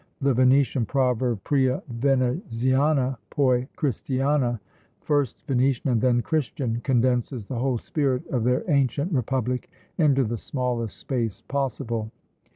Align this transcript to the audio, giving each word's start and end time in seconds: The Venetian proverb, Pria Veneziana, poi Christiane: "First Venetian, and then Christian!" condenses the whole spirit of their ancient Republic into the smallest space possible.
The 0.19 0.33
Venetian 0.33 0.87
proverb, 0.87 1.43
Pria 1.43 1.83
Veneziana, 1.87 3.17
poi 3.29 3.67
Christiane: 3.75 4.57
"First 5.01 5.43
Venetian, 5.45 5.91
and 5.91 6.01
then 6.01 6.23
Christian!" 6.23 6.81
condenses 6.83 7.45
the 7.45 7.59
whole 7.59 7.77
spirit 7.77 8.25
of 8.29 8.43
their 8.43 8.63
ancient 8.67 9.13
Republic 9.13 9.69
into 9.99 10.23
the 10.23 10.39
smallest 10.39 10.97
space 10.97 11.41
possible. 11.47 12.09